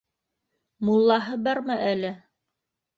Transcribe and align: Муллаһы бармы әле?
Муллаһы 0.89 1.37
бармы 1.47 1.79
әле? 1.95 2.15